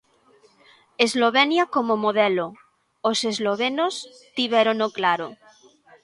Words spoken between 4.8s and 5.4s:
claro.